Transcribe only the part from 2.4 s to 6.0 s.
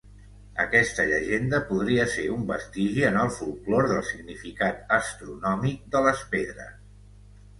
vestigi en el folklore del significat astronòmic